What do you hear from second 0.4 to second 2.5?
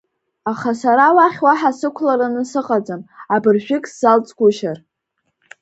Аха сара уахь уаҳа сықәлараны